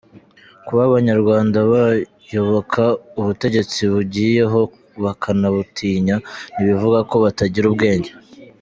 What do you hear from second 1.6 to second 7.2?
bayoboka ubutegetsi bugiyeho bakanabutinya, nti bivuga ko